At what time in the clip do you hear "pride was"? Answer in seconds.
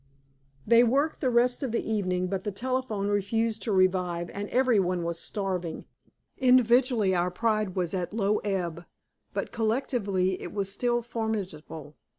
7.29-7.93